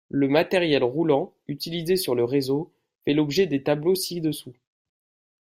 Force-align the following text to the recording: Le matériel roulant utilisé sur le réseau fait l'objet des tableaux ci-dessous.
Le 0.09 0.27
matériel 0.27 0.83
roulant 0.83 1.31
utilisé 1.47 1.95
sur 1.95 2.15
le 2.15 2.23
réseau 2.23 2.71
fait 3.05 3.13
l'objet 3.13 3.45
des 3.45 3.61
tableaux 3.61 3.93
ci-dessous. 3.93 4.55